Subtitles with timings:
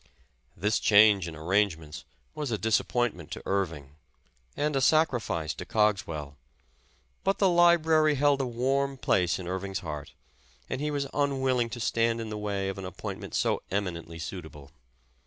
[0.57, 3.97] This change in arrangements was a disappointment to Irving,
[4.57, 6.37] and a sacrifice to Cogswell,
[7.23, 10.13] but the library held a warm place in Irving 's heart,
[10.67, 14.09] and he was unwill ing to stand in the way of an appointment so eminent
[14.09, 14.71] ly suitable.